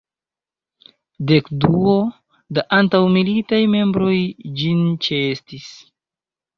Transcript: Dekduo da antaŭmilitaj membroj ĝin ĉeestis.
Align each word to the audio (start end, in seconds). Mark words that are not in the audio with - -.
Dekduo 1.31 1.93
da 2.57 2.65
antaŭmilitaj 2.79 3.63
membroj 3.77 4.19
ĝin 4.59 4.85
ĉeestis. 5.07 5.75